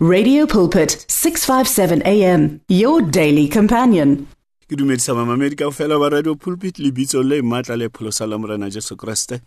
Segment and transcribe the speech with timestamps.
[0.00, 4.28] Radio Pulpit 657 AM your daily companion.
[4.68, 8.70] ke dumedisa mamamedi ka fela ba radio pulpit lebitso le maatla le pholosa la morena
[8.70, 9.40] jesu kreste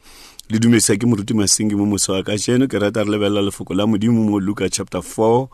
[0.49, 3.73] le dumedisa ke moruti Masingi mo moso wa ka jeno ke rata re lebelela lefoko
[3.73, 5.47] la modimo mo luka chapter 4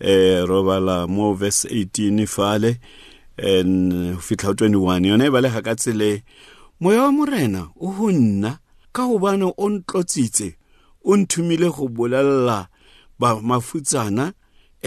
[0.00, 2.80] eh robala mo verse 18 fale
[3.36, 6.24] en go fitlha 21 yone e balega ka tsele
[6.80, 8.58] moya wa morena o go nna
[8.92, 10.56] ka gobane o ntlotsitse
[11.04, 12.66] o nthumile go bolelela
[13.18, 14.32] ba mafutsana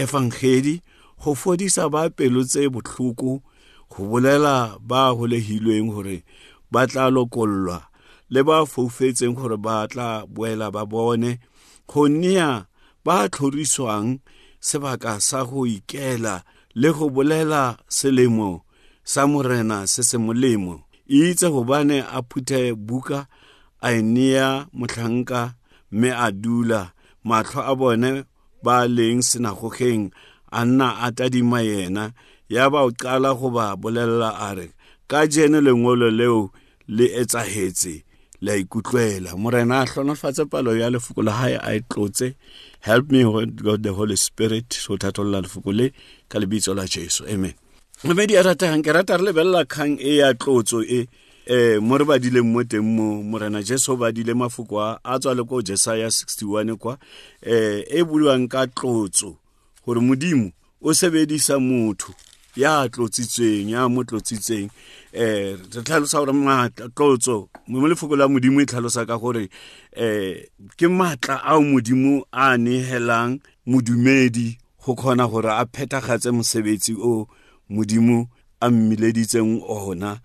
[0.02, 0.82] evangeli
[1.20, 3.42] go fodisa ba pelo tse botlhoko
[3.90, 6.24] go bolela ba holegilweng gore
[6.72, 7.78] ba tla lokollwa
[8.34, 11.38] le ba foufetseng gore ba tla boela ba bone.
[11.86, 12.66] Go nea
[13.04, 14.08] ba tlhoriswang
[14.60, 16.42] sebaka sa go ikela
[16.74, 18.50] le go bolela selemo
[19.04, 20.74] sa morena se se molemo.
[21.06, 23.28] E itse gobane a phuthe buka
[23.86, 25.54] a e nea motlhanka
[25.92, 26.80] mme a dula
[27.28, 28.10] matlho a bone
[28.64, 30.04] ba leng senagogeng
[30.58, 32.04] a nna a tadima yena
[32.54, 34.68] ya ba o qala go ba bolelela a re
[35.10, 36.40] ka jene lengolo leo
[36.88, 37.94] le etsahetse
[38.44, 39.36] la ikutlwela.
[39.36, 42.34] Morena a hlonofatse palo ya lefoko la hae a e tlotse
[42.80, 45.92] help me god the holy spirit go thatolola lefoko le
[46.28, 47.24] ka lebitso la jesu.
[47.28, 47.54] Amen.
[48.04, 51.08] Mmedi a ratang ke rata re lebelela kgang e ya tlotso e
[51.46, 55.34] eh mo re badileng mo teng mo morena jesu o badile mafoko a a tswa
[55.34, 56.98] le ko jesaya 61 kwa.
[57.42, 59.36] Eh e buliwang ka tlotso
[59.86, 62.14] gore modimo o sebedisa motho
[62.56, 64.70] ya tlotsitsweng ya mo tlotsitseng
[65.12, 66.32] eh re tlhalosa gore
[66.94, 69.48] tlotso mo lefoko la modimo e tlhalosa ka gore
[69.92, 77.28] eh ke matla a modimo a nehelang modumedi go kgona gore a phethagatse mosebetsi o
[77.68, 78.28] modimo
[78.60, 80.20] a mmileditseng ona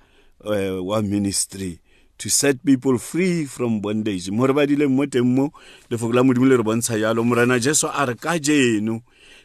[0.45, 1.79] uh, wa ministry
[2.19, 4.29] to set people free from bondage.
[4.29, 5.51] Mo re badileng mo teng mo
[5.89, 9.01] lefoko la modimo le re bontsha jalo morena jesu a re ka jeno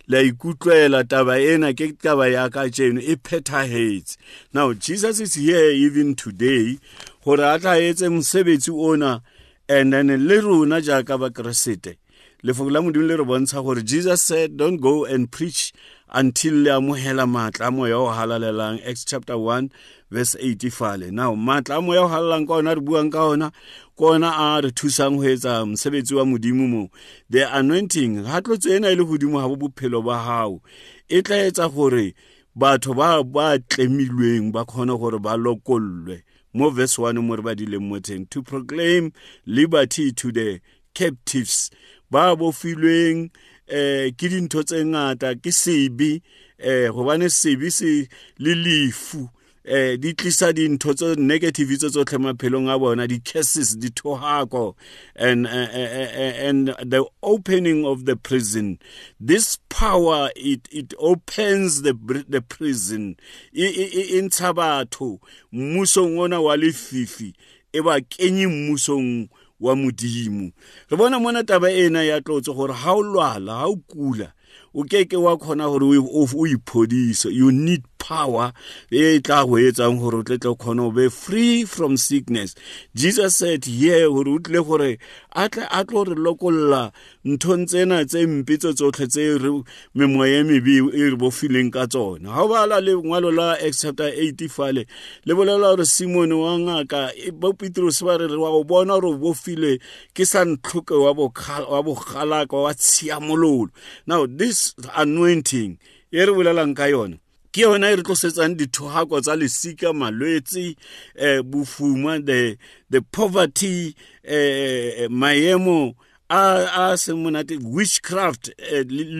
[0.09, 4.17] la ikutlwela taba ena ke taba ya ka jeno e phethahetse.
[4.53, 6.79] Now jesus is here even today
[7.25, 9.23] gore a tla etse mosebetsi ona
[9.69, 11.97] and then le rona jaaka bakeresete
[12.43, 15.73] lefoko la modimo le re bontsha gore jesus said don't go and preach
[16.11, 18.85] until le amogela maatla a moya o halalelang.
[18.87, 19.71] Acts chapter 1
[20.15, 23.51] verse 80 fale now maatla a moya o halalelang ka ona re buang ka ona
[23.99, 26.83] ke ona a re thusang go etsa mosebetsi wa modimo mo
[27.31, 30.63] the anointing ga tlotso ena e le godimo ga bo bophelo ba gago
[31.09, 32.15] e tla etsa gore
[32.55, 36.23] batho ba ba tlemilweng ba kgone gore ba lokollwe.
[36.55, 39.11] Mo verse 1 mo re ba dileng mo teng to proclaim
[39.45, 40.61] liberty to the
[40.95, 41.71] captives.
[42.11, 43.31] Ba bofilweng
[43.67, 46.23] eh ke dintho tse ngata ke sebe
[46.59, 48.07] eh gobane sebe se
[48.39, 49.29] le lefu.
[49.65, 54.75] Eh di tlisa dintho tse negative tse tsotlhe maphelong a bona di curses di thohako.
[55.17, 58.79] And uh, and the opening of the prison
[59.19, 61.95] this power it it opens the
[62.29, 63.17] the prison.
[63.53, 65.21] In tsabatho
[65.53, 67.33] mmusong ona wa lefifi
[67.73, 69.29] e ba kenye mmusong
[69.61, 70.53] wa modimo.
[70.91, 74.33] Re bona mona taba ena ya tlotse gore ha o lwala ha o kula
[74.75, 77.33] o keke wa khona gore o iphodise.
[77.33, 78.53] You need power
[78.91, 82.55] e tla go etsang gore o tle tle o be free from sickness.
[82.95, 84.99] Jesus said ye gore o tle gore
[85.33, 86.93] a tle a tlo re lokolla
[87.25, 89.51] nthong tsena tse mpe tse tsotlhe tse re
[89.97, 92.29] memoya e mebe e re bofileng ka tsona.
[92.35, 94.85] Ga o bala le ngwalo la acts chapter 8 fale
[95.25, 99.19] le bolela gore simon wa ngaka bo petros ba re wa o bona gore o
[99.19, 99.81] bofile
[100.13, 103.71] ke sa wa bogalaka wa tshiamololo.
[104.07, 105.79] Now this anointing
[106.13, 107.17] e re bolelang ka yona
[107.53, 110.77] ke yona e re tlosetsang dithohako tsa lesika malwetse
[111.17, 112.59] eh bofuma the
[112.91, 115.95] the poverty eh maemo
[116.29, 118.53] a a se monate witchcraft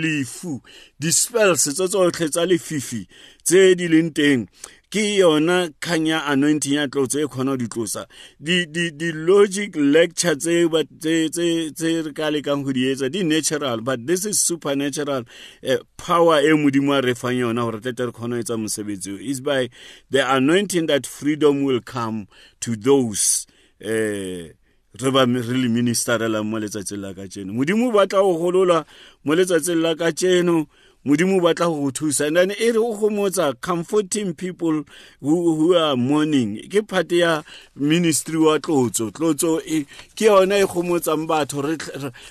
[0.03, 0.61] lefu
[1.01, 3.09] di-spells tse tsotlhe tsa lefifi
[3.45, 4.49] tse di leng teng.
[4.95, 8.07] Ke yona kgang ya anointing ya tlotso e kgona go di tlosa.
[8.41, 10.71] Di-logic lecture tse
[12.07, 15.25] re ka lekang go di etsa di-natural but this is supernatural
[15.67, 19.19] uh, power e modimo a re fang yona gore tlete re kgona go etsa mosebetsi
[19.19, 19.69] is by
[20.11, 22.29] the anointing that freedom will come
[22.61, 23.49] to those
[23.83, 24.47] uh,
[25.03, 28.87] re ba re le ministerela mo letsatsing la ka tseno modimo ba tla go golola
[29.25, 30.69] mo letsatsing la ka tseno
[31.05, 34.85] modimo batla go thusa and then e re o gomotsa comforting people
[35.21, 36.57] who, who are mourning.
[36.71, 37.43] Ke part ya
[37.77, 39.11] ministry wa tlotso.
[39.13, 39.61] Tlotso
[40.17, 41.63] ke yona e gomotsang batho.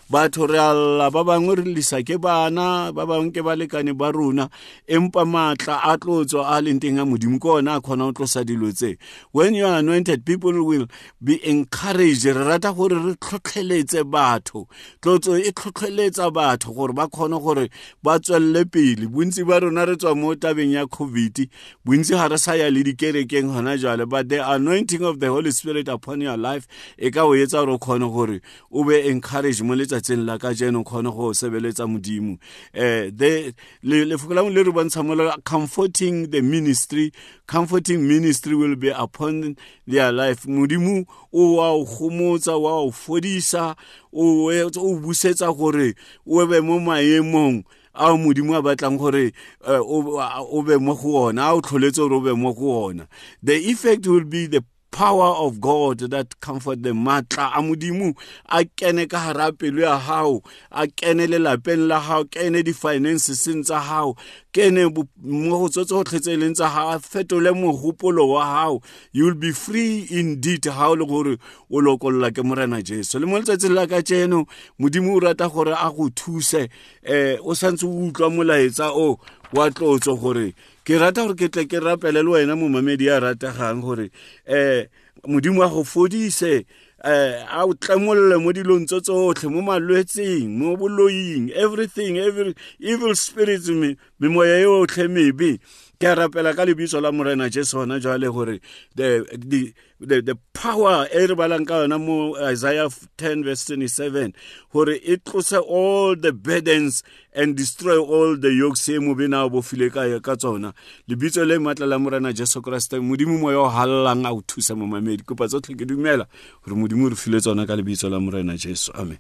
[0.10, 1.12] Batho re alla.
[1.12, 4.50] Ba bangwe re lisa ke bana ba bangwe ke balekane ba rona.
[4.88, 8.44] Empa matla a tlotso a leng teng a modimo ke ona a kgona go tlosa
[8.44, 8.98] dilo tse.
[9.32, 10.88] When you are anointed people will
[11.24, 12.26] be encouraged.
[12.26, 14.68] Re rata gore re tlhotlheletse batho.
[15.00, 17.70] Tlotso e tlhotlheletsa batho gore ba kgone gore
[18.02, 19.08] ba tswelele pele.
[19.08, 21.50] Bontsi ba rona re tswa mo tabeng ya covid.
[21.86, 25.52] Bontsi ga re sa ya le dikerekeng gona jale but the anointing of the holy
[25.52, 26.68] spirit upon your life
[26.98, 30.54] e ka o etsa gore o kgone gore o be encourage mo letsatsing la ka
[30.54, 32.38] jeno o kgone go sebeletsa modimo.
[32.74, 37.12] Um lefoko la le re bontsha mo comforting the ministry.
[37.48, 40.46] Comforting ministry will be upon their life.
[40.46, 43.76] Modimo o wa o gomotsa wa o fodisa
[44.14, 45.96] o busetsa gore
[46.26, 47.64] o be mo maemong
[47.94, 49.32] a modimo a batlang gore
[49.68, 53.08] eh, o be mo go ona a o tlholetse gore o be mo go ona.
[53.42, 54.64] The effect will be the
[54.94, 59.98] power of God that comfort them matla a modimo a kene ka hara pelo ya
[59.98, 60.42] hao
[60.72, 64.16] a kene le lapeng la hao kene di finances tsa hao
[64.54, 64.86] kene
[65.24, 68.82] mo go tsotse go tlhetseleng tsa hao fetole mogopolo wa hao.
[69.12, 71.38] You will be free indeed ha o le gore
[71.72, 73.20] o lokolola ke morena jesu.
[73.20, 74.46] Le mo letsatsing la ka tseno
[74.80, 76.70] modimo o rata gore a go thuse
[77.10, 79.18] um o santse o utlwa molaetsa o
[79.54, 83.20] wa tlotso gore ke rata gore ke tle ke rapele le wena mo mamedi a
[83.20, 84.12] rategang gore
[84.48, 84.86] um
[85.32, 86.66] modimo a go fodise
[87.04, 93.16] um a o tlemolle mo dilong tso tsotlhe mo malwetseng mo boloing everything every evil
[93.16, 95.60] spirits me memoya yotlhe mebe
[96.04, 98.60] ke rapela ka lebitso la morena jesu jale gore
[98.96, 104.34] the, power e re balang ka yona mo isaiah 10 verse 27
[104.74, 107.04] gore e tlose all the burdens
[107.34, 110.74] and destroy all the yokes e bofile ka tsona.
[111.08, 111.58] Lebitso le
[111.88, 116.28] la morena jesu modimo moya o a o thusa mo mamedi kopa tsotlhe ke dumela
[116.66, 118.92] gore modimo re file tsona ka lebitso la morena jesu.
[118.94, 119.20] Amen.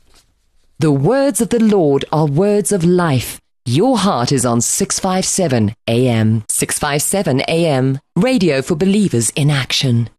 [0.80, 3.43] The words of the Lord are words of life.
[3.66, 6.44] Your heart is on 657 AM.
[6.50, 7.98] 657 AM.
[8.18, 10.10] Radio for believers in action.